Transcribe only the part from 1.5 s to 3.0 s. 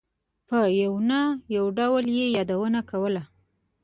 یو ډول یې یادونه